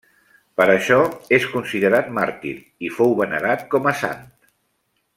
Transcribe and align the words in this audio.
Per 0.59 0.65
això 0.75 0.97
és 1.37 1.45
considerat 1.51 2.09
màrtir 2.17 2.55
i 2.89 2.91
fou 2.97 3.15
venerat 3.23 3.65
com 3.75 3.93
a 3.93 3.95
sant. 4.05 4.29